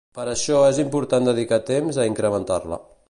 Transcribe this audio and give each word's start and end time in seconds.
Per 0.19 0.23
això 0.29 0.61
és 0.69 0.79
important 0.83 1.29
dedicar 1.31 1.61
temps 1.69 2.01
a 2.05 2.09
incrementar-la. 2.13 2.83